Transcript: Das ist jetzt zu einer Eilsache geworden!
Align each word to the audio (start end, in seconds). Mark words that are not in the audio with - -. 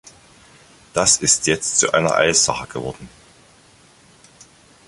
Das 0.95 1.17
ist 1.17 1.45
jetzt 1.45 1.77
zu 1.77 1.93
einer 1.93 2.15
Eilsache 2.15 2.65
geworden! 2.65 3.07